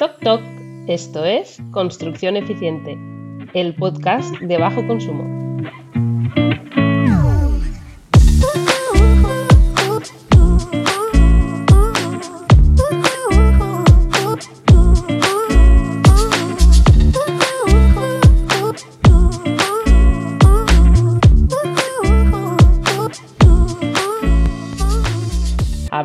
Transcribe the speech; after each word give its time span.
Toc 0.00 0.18
Toc, 0.20 0.40
esto 0.86 1.26
es 1.26 1.58
Construcción 1.72 2.34
Eficiente, 2.34 2.96
el 3.52 3.74
podcast 3.74 4.34
de 4.36 4.56
bajo 4.56 4.86
consumo. 4.86 5.49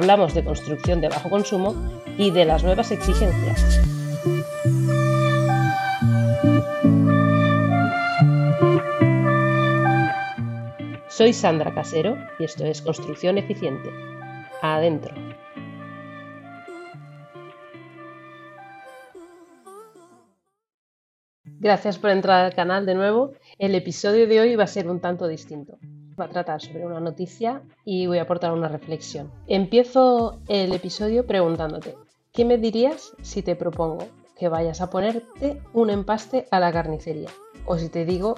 Hablamos 0.05 0.35
de 0.35 0.43
construcción 0.43 1.01
de 1.01 1.09
bajo 1.09 1.31
consumo 1.31 1.73
y 2.15 2.29
de 2.29 2.45
las 2.45 2.63
nuevas 2.63 2.91
exigencias. 2.91 3.81
Soy 11.07 11.33
Sandra 11.33 11.73
Casero 11.73 12.19
y 12.37 12.43
esto 12.43 12.65
es 12.65 12.83
Construcción 12.83 13.39
Eficiente. 13.39 13.89
Adentro. 14.61 15.15
Gracias 21.45 21.97
por 21.97 22.11
entrar 22.11 22.45
al 22.45 22.53
canal 22.53 22.85
de 22.85 22.93
nuevo. 22.93 23.33
El 23.57 23.73
episodio 23.73 24.27
de 24.27 24.39
hoy 24.39 24.55
va 24.55 24.65
a 24.65 24.67
ser 24.67 24.87
un 24.87 24.99
tanto 24.99 25.27
distinto. 25.27 25.79
Va 26.19 26.25
a 26.25 26.29
tratar 26.29 26.61
sobre 26.61 26.85
una 26.85 26.99
noticia 26.99 27.61
y 27.83 28.07
voy 28.07 28.19
a 28.19 28.23
aportar 28.23 28.53
una 28.53 28.69
reflexión. 28.69 29.31
Empiezo 29.47 30.39
el 30.47 30.73
episodio 30.73 31.25
preguntándote, 31.25 31.95
¿qué 32.31 32.45
me 32.45 32.57
dirías 32.57 33.13
si 33.21 33.41
te 33.41 33.55
propongo 33.55 34.07
que 34.37 34.47
vayas 34.47 34.81
a 34.81 34.89
ponerte 34.89 35.61
un 35.73 35.89
empaste 35.89 36.47
a 36.51 36.59
la 36.59 36.71
carnicería? 36.71 37.29
O 37.65 37.77
si 37.77 37.89
te 37.89 38.05
digo 38.05 38.35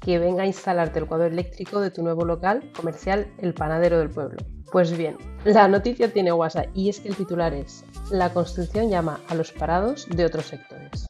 que 0.00 0.18
venga 0.18 0.44
a 0.44 0.46
instalarte 0.46 1.00
el 1.00 1.06
cuadro 1.06 1.26
eléctrico 1.26 1.80
de 1.80 1.90
tu 1.90 2.02
nuevo 2.02 2.24
local 2.24 2.70
comercial 2.76 3.26
El 3.38 3.54
Panadero 3.54 3.98
del 3.98 4.10
Pueblo. 4.10 4.38
Pues 4.70 4.96
bien, 4.96 5.16
la 5.44 5.68
noticia 5.68 6.12
tiene 6.12 6.32
WhatsApp 6.32 6.68
y 6.74 6.88
es 6.88 7.00
que 7.00 7.08
el 7.08 7.16
titular 7.16 7.54
es 7.54 7.84
La 8.10 8.32
construcción 8.32 8.90
llama 8.90 9.20
a 9.28 9.34
los 9.34 9.52
parados 9.52 10.06
de 10.08 10.24
otros 10.24 10.46
sectores. 10.46 11.05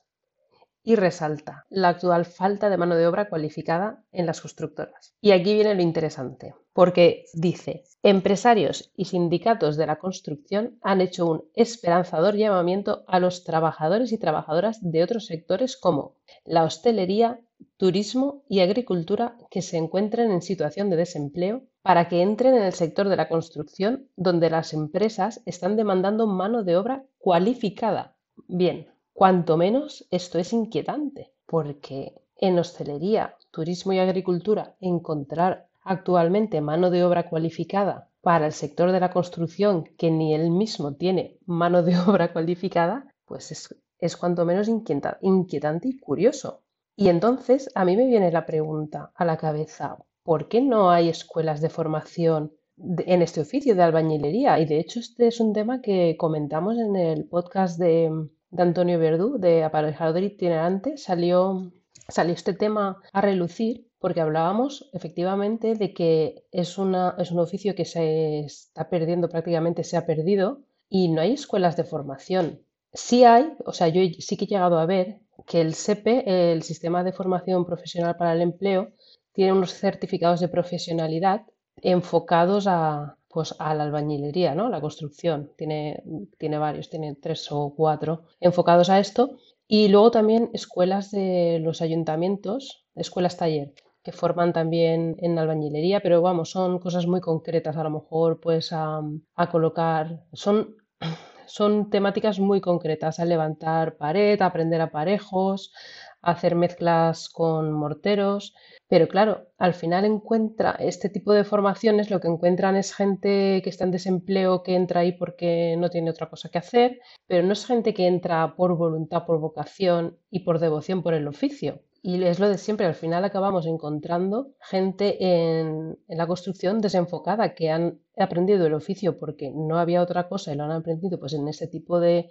Y 0.88 0.94
resalta 0.94 1.66
la 1.68 1.88
actual 1.88 2.24
falta 2.24 2.70
de 2.70 2.76
mano 2.76 2.94
de 2.94 3.08
obra 3.08 3.28
cualificada 3.28 4.04
en 4.12 4.24
las 4.24 4.40
constructoras. 4.40 5.16
Y 5.20 5.32
aquí 5.32 5.52
viene 5.52 5.74
lo 5.74 5.82
interesante, 5.82 6.54
porque 6.72 7.24
dice, 7.34 7.82
empresarios 8.04 8.92
y 8.94 9.06
sindicatos 9.06 9.76
de 9.76 9.88
la 9.88 9.96
construcción 9.96 10.78
han 10.82 11.00
hecho 11.00 11.26
un 11.26 11.44
esperanzador 11.54 12.36
llamamiento 12.36 13.02
a 13.08 13.18
los 13.18 13.42
trabajadores 13.42 14.12
y 14.12 14.18
trabajadoras 14.18 14.78
de 14.80 15.02
otros 15.02 15.26
sectores 15.26 15.76
como 15.76 16.14
la 16.44 16.62
hostelería, 16.62 17.40
turismo 17.78 18.44
y 18.48 18.60
agricultura 18.60 19.36
que 19.50 19.62
se 19.62 19.78
encuentren 19.78 20.30
en 20.30 20.40
situación 20.40 20.88
de 20.88 20.94
desempleo 20.94 21.64
para 21.82 22.08
que 22.08 22.22
entren 22.22 22.54
en 22.54 22.62
el 22.62 22.74
sector 22.74 23.08
de 23.08 23.16
la 23.16 23.28
construcción 23.28 24.06
donde 24.14 24.50
las 24.50 24.72
empresas 24.72 25.42
están 25.46 25.74
demandando 25.74 26.28
mano 26.28 26.62
de 26.62 26.76
obra 26.76 27.02
cualificada. 27.18 28.14
Bien, 28.46 28.86
cuanto 29.16 29.56
menos 29.56 30.06
esto 30.10 30.38
es 30.38 30.52
inquietante, 30.52 31.32
porque 31.46 32.20
en 32.36 32.58
hostelería, 32.58 33.34
turismo 33.50 33.94
y 33.94 33.98
agricultura 33.98 34.76
encontrar 34.78 35.68
actualmente 35.80 36.60
mano 36.60 36.90
de 36.90 37.02
obra 37.02 37.30
cualificada 37.30 38.10
para 38.20 38.44
el 38.44 38.52
sector 38.52 38.92
de 38.92 39.00
la 39.00 39.10
construcción 39.10 39.84
que 39.96 40.10
ni 40.10 40.34
él 40.34 40.50
mismo 40.50 40.96
tiene 40.96 41.38
mano 41.46 41.82
de 41.82 41.96
obra 42.06 42.34
cualificada, 42.34 43.10
pues 43.24 43.52
es, 43.52 43.74
es 43.98 44.18
cuanto 44.18 44.44
menos 44.44 44.68
inquietante 44.68 45.88
y 45.88 45.98
curioso. 45.98 46.60
Y 46.94 47.08
entonces 47.08 47.70
a 47.74 47.86
mí 47.86 47.96
me 47.96 48.06
viene 48.06 48.30
la 48.30 48.44
pregunta 48.44 49.12
a 49.14 49.24
la 49.24 49.38
cabeza, 49.38 49.96
¿por 50.24 50.46
qué 50.48 50.60
no 50.60 50.90
hay 50.90 51.08
escuelas 51.08 51.62
de 51.62 51.70
formación 51.70 52.52
en 52.76 53.22
este 53.22 53.40
oficio 53.40 53.74
de 53.74 53.82
albañilería? 53.82 54.60
Y 54.60 54.66
de 54.66 54.78
hecho 54.78 55.00
este 55.00 55.28
es 55.28 55.40
un 55.40 55.54
tema 55.54 55.80
que 55.80 56.18
comentamos 56.18 56.76
en 56.76 56.96
el 56.96 57.24
podcast 57.24 57.78
de, 57.78 58.10
Antonio 58.56 58.98
Verdú, 58.98 59.38
de 59.38 59.64
aparejador 59.64 60.22
itinerante. 60.22 60.96
Salió, 60.96 61.72
salió 62.08 62.34
este 62.34 62.54
tema 62.54 63.00
a 63.12 63.20
relucir 63.20 63.86
porque 63.98 64.20
hablábamos 64.20 64.88
efectivamente 64.92 65.74
de 65.74 65.92
que 65.92 66.44
es, 66.52 66.78
una, 66.78 67.14
es 67.18 67.30
un 67.30 67.40
oficio 67.40 67.74
que 67.74 67.84
se 67.84 68.40
está 68.40 68.88
perdiendo, 68.88 69.28
prácticamente 69.28 69.84
se 69.84 69.96
ha 69.96 70.06
perdido, 70.06 70.60
y 70.88 71.08
no 71.08 71.20
hay 71.20 71.32
escuelas 71.32 71.76
de 71.76 71.84
formación. 71.84 72.60
Sí 72.92 73.24
hay, 73.24 73.52
o 73.64 73.72
sea, 73.72 73.88
yo 73.88 74.00
sí 74.18 74.36
que 74.36 74.44
he 74.44 74.48
llegado 74.48 74.78
a 74.78 74.86
ver 74.86 75.20
que 75.46 75.60
el 75.60 75.74
SEPE, 75.74 76.52
el 76.52 76.62
Sistema 76.62 77.04
de 77.04 77.12
Formación 77.12 77.66
Profesional 77.66 78.16
para 78.16 78.32
el 78.32 78.42
Empleo, 78.42 78.92
tiene 79.32 79.52
unos 79.52 79.74
certificados 79.74 80.40
de 80.40 80.48
profesionalidad 80.48 81.42
enfocados 81.82 82.66
a, 82.66 83.16
pues, 83.36 83.54
a 83.58 83.74
la 83.74 83.82
albañilería, 83.84 84.54
¿no? 84.54 84.70
La 84.70 84.80
construcción. 84.80 85.52
Tiene, 85.58 86.02
tiene 86.38 86.56
varios, 86.56 86.88
tiene 86.88 87.16
tres 87.16 87.52
o 87.52 87.74
cuatro 87.76 88.22
enfocados 88.40 88.88
a 88.88 88.98
esto. 88.98 89.36
Y 89.68 89.88
luego 89.88 90.10
también 90.10 90.48
escuelas 90.54 91.10
de 91.10 91.58
los 91.62 91.82
ayuntamientos, 91.82 92.86
escuelas 92.94 93.36
taller, 93.36 93.74
que 94.02 94.12
forman 94.12 94.54
también 94.54 95.16
en 95.18 95.38
albañilería, 95.38 96.00
pero 96.00 96.22
vamos, 96.22 96.48
son 96.48 96.78
cosas 96.78 97.06
muy 97.06 97.20
concretas, 97.20 97.76
a 97.76 97.82
lo 97.82 97.90
mejor 97.90 98.40
pues 98.40 98.72
a, 98.72 99.02
a 99.34 99.50
colocar, 99.50 100.24
son 100.32 100.76
son 101.46 101.90
temáticas 101.90 102.40
muy 102.40 102.62
concretas, 102.62 103.20
a 103.20 103.26
levantar 103.26 103.98
pared, 103.98 104.40
aprender 104.40 104.80
aparejos, 104.80 105.74
hacer 106.22 106.54
mezclas 106.54 107.28
con 107.28 107.72
morteros, 107.72 108.54
pero 108.88 109.08
claro, 109.08 109.48
al 109.58 109.74
final 109.74 110.04
encuentra 110.04 110.72
este 110.78 111.08
tipo 111.08 111.32
de 111.32 111.44
formaciones, 111.44 112.10
lo 112.10 112.20
que 112.20 112.28
encuentran 112.28 112.76
es 112.76 112.94
gente 112.94 113.60
que 113.62 113.70
está 113.70 113.84
en 113.84 113.90
desempleo, 113.90 114.62
que 114.62 114.74
entra 114.76 115.00
ahí 115.00 115.12
porque 115.12 115.76
no 115.78 115.90
tiene 115.90 116.10
otra 116.10 116.28
cosa 116.28 116.48
que 116.48 116.58
hacer, 116.58 117.00
pero 117.26 117.46
no 117.46 117.52
es 117.52 117.66
gente 117.66 117.94
que 117.94 118.06
entra 118.06 118.54
por 118.56 118.76
voluntad, 118.76 119.26
por 119.26 119.40
vocación 119.40 120.18
y 120.30 120.40
por 120.40 120.58
devoción 120.58 121.02
por 121.02 121.14
el 121.14 121.28
oficio. 121.28 121.82
Y 122.06 122.22
es 122.22 122.38
lo 122.38 122.48
de 122.48 122.56
siempre, 122.56 122.86
al 122.86 122.94
final 122.94 123.24
acabamos 123.24 123.66
encontrando 123.66 124.52
gente 124.60 125.16
en, 125.18 125.98
la 126.06 126.28
construcción 126.28 126.80
desenfocada 126.80 127.56
que 127.56 127.70
han 127.70 127.98
aprendido 128.16 128.64
el 128.64 128.74
oficio 128.74 129.18
porque 129.18 129.50
no 129.52 129.76
había 129.76 130.02
otra 130.02 130.28
cosa 130.28 130.52
y 130.52 130.56
lo 130.56 130.62
han 130.62 130.70
aprendido 130.70 131.18
pues 131.18 131.32
en 131.32 131.48
ese 131.48 131.66
tipo 131.66 131.98
de, 131.98 132.30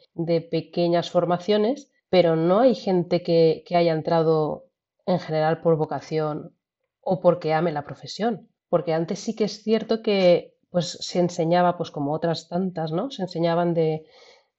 pequeñas 0.50 1.12
formaciones, 1.12 1.92
pero 2.10 2.36
no 2.36 2.60
hay 2.60 2.76
gente 2.76 3.24
que, 3.24 3.64
haya 3.76 3.94
entrado 3.94 4.66
en 5.06 5.20
general 5.20 5.62
por 5.62 5.78
vocación 5.78 6.56
o 7.02 7.22
porque 7.22 7.54
ame 7.54 7.72
la 7.72 7.86
profesión. 7.86 8.50
Porque 8.70 8.94
antes 8.94 9.20
sí 9.20 9.36
que 9.36 9.46
es 9.46 9.64
cierto 9.64 10.02
que 10.02 10.56
pues 10.70 10.98
se 11.00 11.20
enseñaba, 11.20 11.78
pues 11.78 11.92
como 11.92 12.14
otras 12.14 12.50
tantas, 12.50 12.92
¿no? 12.92 13.10
Se 13.12 13.22
enseñaban 13.22 13.74
de, 13.74 14.06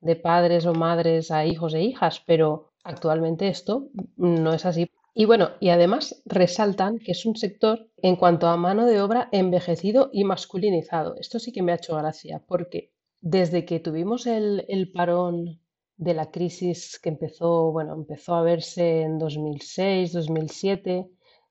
de 0.01 0.17
padres 0.17 0.65
o 0.65 0.73
madres 0.73 1.31
a 1.31 1.45
hijos 1.45 1.75
e 1.75 1.83
hijas, 1.83 2.23
pero 2.27 2.73
actualmente 2.85 3.49
esto 3.49 3.89
no 4.17 4.55
es 4.55 4.65
así. 4.65 4.91
Y 5.19 5.25
bueno, 5.25 5.53
y 5.61 5.71
además 5.71 6.23
resaltan 6.27 6.99
que 6.99 7.13
es 7.13 7.25
un 7.25 7.37
sector 7.37 7.89
en 7.97 8.17
cuanto 8.17 8.49
a 8.49 8.59
mano 8.59 8.85
de 8.85 9.01
obra 9.01 9.31
envejecido 9.33 10.11
y 10.13 10.25
masculinizado. 10.25 11.17
Esto 11.17 11.39
sí 11.39 11.53
que 11.53 11.63
me 11.63 11.73
ha 11.73 11.77
hecho 11.77 11.97
gracia, 11.97 12.45
porque 12.47 12.93
desde 13.23 13.65
que 13.65 13.81
tuvimos 13.81 14.27
el, 14.27 14.93
parón 14.95 15.59
de 15.97 16.15
la 16.15 16.31
crisis 16.31 16.99
que 17.01 17.09
empezó, 17.09 17.73
bueno, 17.73 17.95
empezó 17.95 18.35
a 18.35 18.43
verse 18.43 19.03
en 19.03 19.19
2006, 19.19 20.13
2007, 20.13 21.09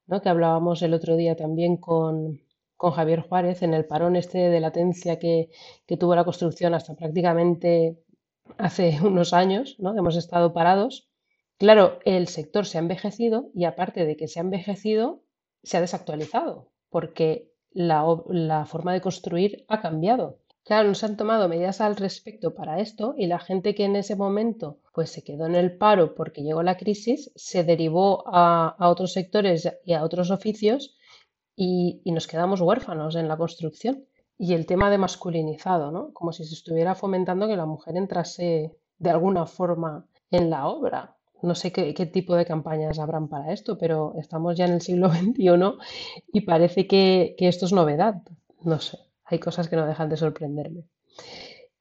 ¿no? 0.08 0.22
que 0.22 0.30
hablábamos 0.30 0.82
el 0.82 0.94
otro 0.94 1.16
día 1.16 1.36
también 1.36 1.78
con, 1.78 2.42
con 2.78 2.92
Javier 2.92 3.22
Juárez 3.22 3.64
en 3.64 3.74
el 3.74 3.86
parón 3.86 4.16
este 4.16 4.50
de 4.50 4.60
latencia 4.60 5.20
que, 5.20 5.50
que 5.86 5.98
tuvo 5.98 6.16
la 6.16 6.26
construcción 6.26 6.74
hasta 6.74 6.96
prácticamente 6.96 8.00
hace 8.58 9.00
unos 9.04 9.34
años, 9.34 9.76
¿no? 9.80 9.98
hemos 9.98 10.16
estado 10.16 10.54
parados 10.54 11.10
Claro, 11.58 12.00
el 12.04 12.28
sector 12.28 12.66
se 12.66 12.78
ha 12.78 12.82
envejecido 12.82 13.50
y 13.54 13.64
aparte 13.64 14.06
de 14.06 14.18
que 14.18 14.28
se 14.28 14.40
ha 14.40 14.44
envejecido, 14.44 15.24
se 15.64 15.78
ha 15.78 15.82
desactualizado, 15.82 16.70
porque 16.90 17.50
la, 17.72 18.66
forma 18.66 18.92
de 18.92 19.02
construir 19.02 19.66
ha 19.70 19.82
cambiado. 19.82 20.40
Claro, 20.66 20.90
no 20.90 20.96
se 20.96 21.06
han 21.06 21.16
tomado 21.16 21.48
medidas 21.48 21.80
al 21.80 21.96
respecto 21.96 22.54
para 22.54 22.80
esto 22.80 23.14
y 23.18 23.28
la 23.28 23.40
gente 23.40 23.76
que 23.76 23.86
en 23.86 23.96
ese 23.96 24.16
momento 24.16 24.80
pues 24.94 25.12
se 25.12 25.24
quedó 25.24 25.46
en 25.46 25.56
el 25.56 25.78
paro 25.78 26.16
porque 26.16 26.42
llegó 26.42 26.64
la 26.64 26.76
crisis 26.76 27.32
se 27.36 27.64
derivó 27.64 28.24
a, 28.28 28.76
otros 28.80 29.14
sectores 29.14 29.72
y 29.86 29.94
a 29.94 30.04
otros 30.04 30.32
oficios 30.32 30.98
y, 31.56 32.02
y, 32.04 32.12
nos 32.12 32.28
quedamos 32.28 32.60
huérfanos 32.62 33.16
en 33.16 33.28
la 33.30 33.38
construcción. 33.38 34.06
Y 34.38 34.54
el 34.54 34.66
tema 34.66 34.90
de 34.90 34.98
masculinizado, 34.98 35.92
¿no? 35.92 36.12
Como 36.12 36.34
si 36.34 36.44
se 36.44 36.56
estuviera 36.56 36.94
fomentando 36.94 37.48
que 37.48 37.56
la 37.56 37.66
mujer 37.66 37.96
entrase 37.96 38.76
de 38.98 39.10
alguna 39.10 39.46
forma 39.46 40.06
en 40.32 40.50
la 40.50 40.68
obra. 40.68 41.16
No 41.42 41.54
sé 41.54 41.72
qué, 41.72 41.94
tipo 42.08 42.36
de 42.36 42.46
campañas 42.46 43.00
habrán 43.00 43.28
para 43.28 43.54
esto, 43.54 43.78
pero 43.78 44.14
estamos 44.18 44.58
ya 44.58 44.66
en 44.66 44.74
el 44.74 44.82
siglo 44.82 45.10
XXI 45.14 45.50
y 46.34 46.42
parece 46.42 46.88
que, 46.88 47.36
esto 47.38 47.66
es 47.66 47.74
novedad. 47.74 48.16
No 48.62 48.80
sé, 48.80 48.98
hay 49.26 49.40
cosas 49.40 49.68
que 49.68 49.76
no 49.76 49.86
dejan 49.86 50.10
de 50.10 50.18
sorprenderme. 50.18 50.86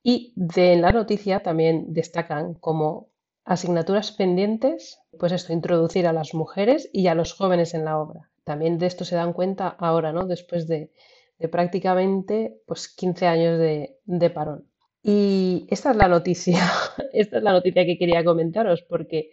Y 0.03 0.33
de 0.37 0.77
la 0.77 0.93
noticia 0.93 1.43
también 1.43 1.93
destacan 1.93 2.55
como 2.55 3.09
asignaturas 3.45 4.13
pendientes, 4.13 4.99
pues 5.19 5.33
esto, 5.33 5.53
introducir 5.53 6.07
a 6.07 6.13
las 6.13 6.35
mujeres 6.35 6.89
y 6.93 7.07
a 7.07 7.15
los 7.15 7.33
jóvenes 7.33 7.75
en 7.75 7.85
la 7.85 7.99
obra. 7.99 8.31
También 8.45 8.79
de 8.79 8.87
esto 8.87 9.05
se 9.05 9.17
dan 9.17 9.33
cuenta 9.33 9.69
ahora, 9.69 10.13
¿no? 10.13 10.27
Después 10.27 10.67
de, 10.67 10.91
prácticamente 11.51 12.59
pues, 12.67 12.89
15 12.89 13.27
años 13.27 13.59
de, 13.59 13.99
de 14.05 14.31
parón. 14.31 14.69
Y 15.03 15.67
esta 15.71 15.91
es 15.91 15.97
la 15.97 16.09
noticia, 16.09 16.61
esta 17.13 17.39
es 17.39 17.43
la 17.43 17.53
noticia 17.53 17.85
que 17.85 17.99
quería 17.99 18.25
comentaros, 18.25 18.83
porque 18.83 19.31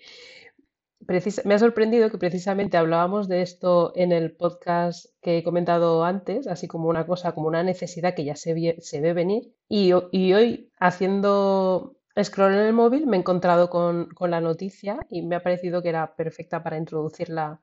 me 1.46 1.54
ha 1.54 1.60
sorprendido 1.60 2.10
que 2.10 2.18
precisamente 2.18 2.78
hablábamos 2.78 3.28
de 3.28 3.42
esto 3.42 3.92
en 3.96 4.12
el 4.12 4.32
podcast 4.32 5.06
que 5.22 5.38
he 5.38 5.44
comentado 5.44 6.04
antes, 6.04 6.48
así 6.48 6.68
como 6.68 6.90
una 6.90 7.06
cosa, 7.06 7.34
como 7.34 7.48
una 7.48 7.64
necesidad 7.64 8.14
que 8.14 8.24
ya 8.24 8.36
se 8.36 8.54
ve, 8.54 9.14
venir. 9.14 9.54
Y, 9.68 9.94
hoy, 9.94 10.72
haciendo 10.80 11.96
scroll 12.22 12.54
en 12.54 12.60
el 12.60 12.74
móvil, 12.74 13.08
me 13.08 13.18
he 13.18 13.20
encontrado 13.20 13.70
con, 13.70 14.10
la 14.20 14.42
noticia 14.42 15.00
y 15.10 15.22
me 15.22 15.36
ha 15.36 15.44
parecido 15.44 15.82
que 15.82 15.90
era 15.90 16.16
perfecta 16.16 16.64
para 16.64 16.78
introducirla 16.78 17.62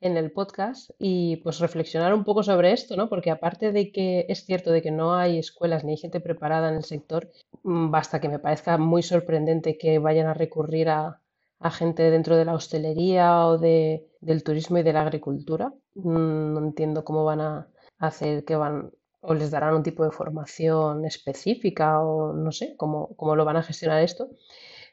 en 0.00 0.16
el 0.18 0.32
podcast 0.32 0.90
y 0.98 1.36
pues 1.36 1.60
reflexionar 1.60 2.12
un 2.12 2.24
poco 2.24 2.42
sobre 2.42 2.72
esto, 2.72 2.96
¿no? 2.96 3.08
Porque 3.08 3.30
aparte 3.30 3.72
de 3.72 3.90
que 3.90 4.26
es 4.28 4.44
cierto 4.44 4.70
de 4.70 4.82
que 4.82 4.90
no 4.90 5.14
hay 5.14 5.38
escuelas 5.38 5.84
ni 5.84 5.92
hay 5.92 5.96
gente 5.96 6.20
preparada 6.20 6.68
en 6.68 6.76
el 6.76 6.84
sector, 6.84 7.30
mm, 7.62 7.90
basta 7.90 8.20
que 8.20 8.28
me 8.28 8.38
parezca 8.38 8.76
muy 8.76 9.02
sorprendente 9.02 9.78
que 9.78 9.98
vayan 9.98 10.26
a 10.26 10.34
recurrir 10.34 10.90
a, 10.90 11.22
a 11.64 11.70
gente 11.70 12.10
dentro 12.10 12.36
de 12.36 12.44
la 12.44 12.54
hostelería 12.54 13.46
o 13.46 13.56
de, 13.56 14.06
del 14.20 14.44
turismo 14.44 14.76
y 14.78 14.82
de 14.82 14.92
la 14.92 15.00
agricultura. 15.00 15.72
Mm, 15.94 16.52
no 16.52 16.58
entiendo 16.60 17.04
cómo 17.04 17.24
van 17.24 17.40
a 17.40 17.68
hacer 17.98 18.44
que 18.44 18.54
van 18.54 18.92
o 19.22 19.32
les 19.32 19.50
darán 19.50 19.74
un 19.74 19.82
tipo 19.82 20.04
de 20.04 20.10
formación 20.10 21.06
específica 21.06 22.00
o 22.02 22.34
no 22.34 22.52
sé 22.52 22.74
cómo, 22.76 23.16
cómo 23.16 23.34
lo 23.34 23.46
van 23.46 23.56
a 23.56 23.62
gestionar 23.62 24.02
esto. 24.02 24.28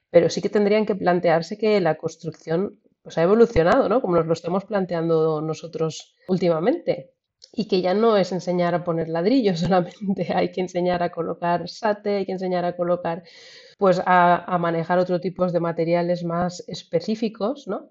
Pero 0.10 0.30
sí 0.30 0.42
que 0.42 0.48
tendrían 0.50 0.86
que 0.86 0.96
plantearse 0.96 1.58
que 1.58 1.82
la 1.82 1.96
construcción 1.98 2.80
pues, 3.04 3.18
ha 3.18 3.24
evolucionado, 3.24 3.90
¿no? 3.90 4.02
Como 4.02 4.16
nos 4.16 4.28
lo 4.28 4.34
estamos 4.34 4.64
planteando 4.64 5.42
nosotros 5.42 6.16
últimamente. 6.30 7.12
Y 7.54 7.68
que 7.68 7.82
ya 7.82 7.94
no 7.94 8.16
es 8.16 8.32
enseñar 8.32 8.76
a 8.76 8.86
poner 8.86 9.10
ladrillos 9.10 9.60
solamente, 9.66 10.32
hay 10.34 10.54
que 10.54 10.62
enseñar 10.62 11.04
a 11.04 11.12
colocar 11.12 11.68
sate, 11.68 12.16
hay 12.16 12.26
que 12.26 12.32
enseñar 12.32 12.64
a 12.64 12.78
colocar 12.78 13.24
pues 13.82 14.00
a, 14.06 14.60
manejar 14.60 15.00
otro 15.00 15.20
tipo 15.20 15.48
de 15.48 15.60
materiales 15.60 16.24
más 16.24 16.64
específicos, 16.68 17.68
¿no? 17.68 17.90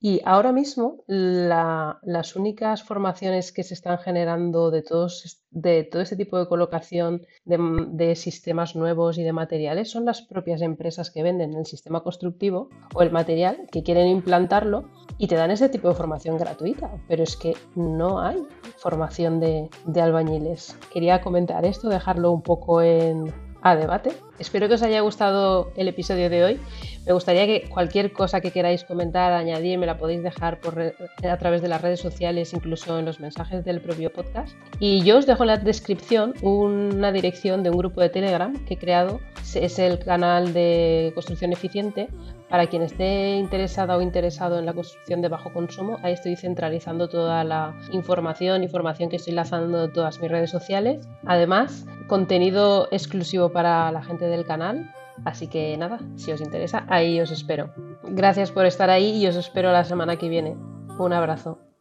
Y 0.00 0.20
ahora 0.24 0.52
mismo 0.52 1.02
las 1.08 2.36
únicas 2.36 2.84
formaciones 2.84 3.50
que 3.50 3.64
se 3.64 3.74
están 3.74 3.98
generando 3.98 4.70
de, 4.70 4.82
todo 4.82 5.08
este 5.08 6.16
tipo 6.16 6.38
de 6.38 6.46
colocación 6.46 7.26
de, 7.44 8.14
sistemas 8.14 8.76
nuevos 8.76 9.18
y 9.18 9.24
de 9.24 9.32
materiales 9.32 9.90
son 9.90 10.04
las 10.04 10.22
propias 10.22 10.62
empresas 10.62 11.10
que 11.10 11.24
venden 11.24 11.54
el 11.54 11.66
sistema 11.66 12.04
constructivo 12.04 12.68
o 12.94 13.02
el 13.02 13.10
material 13.10 13.66
que 13.72 13.82
quieren 13.82 14.06
implantarlo 14.06 14.90
y 15.18 15.26
te 15.26 15.34
dan 15.34 15.50
ese 15.50 15.68
tipo 15.68 15.88
de 15.88 15.96
formación 15.96 16.38
gratuita. 16.38 16.88
Pero 17.08 17.24
es 17.24 17.36
que 17.36 17.56
no 17.74 18.20
hay 18.20 18.46
formación 18.76 19.40
de 19.40 20.00
albañiles. 20.00 20.78
Quería 20.92 21.20
comentar 21.20 21.64
esto, 21.64 21.88
dejarlo 21.88 22.30
un 22.30 22.42
poco 22.42 22.80
en, 22.80 23.32
a 23.62 23.76
debate. 23.76 24.12
Espero 24.38 24.68
que 24.68 24.74
os 24.74 24.82
haya 24.82 25.00
gustado 25.00 25.72
el 25.76 25.88
episodio 25.88 26.28
de 26.28 26.44
hoy. 26.44 26.60
Me 27.06 27.12
gustaría 27.12 27.46
que 27.46 27.68
cualquier 27.68 28.12
cosa 28.12 28.40
que 28.40 28.50
queráis 28.50 28.84
comentar, 28.84 29.32
añadir, 29.32 29.78
me 29.78 29.86
la 29.86 29.98
podéis 29.98 30.22
dejar 30.22 30.60
por 30.60 30.78
a 30.80 31.36
través 31.38 31.62
de 31.62 31.68
las 31.68 31.80
redes 31.80 32.00
sociales, 32.00 32.52
incluso 32.52 32.98
en 32.98 33.04
los 33.04 33.20
mensajes 33.20 33.64
del 33.64 33.80
propio 33.80 34.12
podcast. 34.12 34.56
Y 34.78 35.02
yo 35.02 35.18
os 35.18 35.26
dejo 35.26 35.44
en 35.44 35.48
la 35.48 35.56
descripción 35.58 36.34
una 36.42 37.12
dirección 37.12 37.62
de 37.62 37.70
un 37.70 37.78
grupo 37.78 38.00
de 38.00 38.08
Telegram 38.08 38.52
que 38.64 38.74
he 38.74 38.78
creado. 38.78 39.20
Es 39.54 39.78
el 39.78 39.98
canal 39.98 40.52
de 40.52 41.12
construcción 41.14 41.52
eficiente. 41.52 42.08
Para 42.48 42.66
quien 42.66 42.82
esté 42.82 43.36
interesada 43.36 43.96
o 43.96 44.00
interesado 44.00 44.58
en 44.58 44.66
la 44.66 44.72
construcción 44.72 45.20
de 45.20 45.28
bajo 45.28 45.52
consumo, 45.52 45.98
ahí 46.02 46.14
estoy 46.14 46.36
centralizando 46.36 47.08
toda 47.08 47.44
la 47.44 47.74
información, 47.92 48.62
información 48.62 49.08
que 49.08 49.16
estoy 49.16 49.34
lanzando 49.34 49.84
en 49.84 49.92
todas 49.92 50.20
mis 50.20 50.30
redes 50.30 50.50
sociales. 50.50 51.06
Además, 51.26 51.86
contenido 52.08 52.88
exclusivo 52.90 53.52
para 53.52 53.90
la 53.92 54.02
gente 54.02 54.26
del 54.26 54.46
canal. 54.46 54.90
Así 55.24 55.48
que 55.48 55.76
nada, 55.76 56.00
si 56.16 56.32
os 56.32 56.40
interesa, 56.40 56.84
ahí 56.88 57.20
os 57.20 57.30
espero. 57.30 57.72
Gracias 58.04 58.50
por 58.50 58.66
estar 58.66 58.90
ahí 58.90 59.22
y 59.22 59.26
os 59.26 59.36
espero 59.36 59.72
la 59.72 59.84
semana 59.84 60.16
que 60.16 60.28
viene. 60.28 60.56
Un 60.98 61.12
abrazo. 61.12 61.71